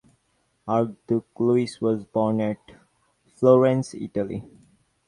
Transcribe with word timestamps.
Archduke 0.67 1.27
Louis 1.39 1.79
was 1.79 2.05
born 2.05 2.41
at 2.41 2.57
Florence, 3.35 3.93
Italy. 3.93 4.43